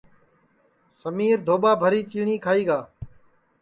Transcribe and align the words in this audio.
سمِیر 0.99 1.37
دھوٻا 1.47 1.71
بھری 1.81 2.01
چیٹی 2.11 2.35
کھائی 2.43 2.63
گا 2.67 2.79